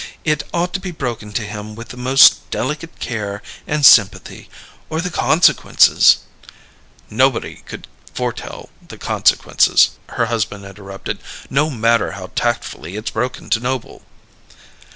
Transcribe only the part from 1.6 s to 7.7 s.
with the most delicate care and sympathy, or the consequences" "Nobody